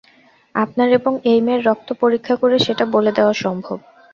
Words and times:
আপনার 0.55 0.89
এবং 0.99 1.13
এই 1.31 1.39
মেয়ের 1.45 1.65
রক্ত 1.67 1.89
পরীক্ষা 2.01 2.35
করে 2.41 2.55
সেটা 2.65 2.83
বলে 2.95 3.11
দেয়া 3.17 3.33
সম্ভব। 3.43 3.77